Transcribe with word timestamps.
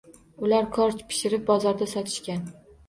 Ular 0.47 0.69
korj 0.79 1.03
pishirib, 1.13 1.47
bozorda 1.53 1.91
sotishgan. 1.97 2.47